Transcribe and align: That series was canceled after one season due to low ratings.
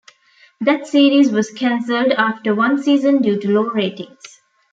That 0.61 0.87
series 0.87 1.29
was 1.31 1.51
canceled 1.51 2.13
after 2.13 2.55
one 2.55 2.81
season 2.81 3.21
due 3.21 3.39
to 3.39 3.51
low 3.51 3.69
ratings. 3.69 4.39